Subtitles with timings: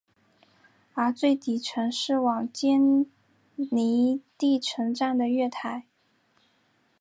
[0.95, 3.05] 而最底层是往坚
[3.55, 5.85] 尼地城站的月台。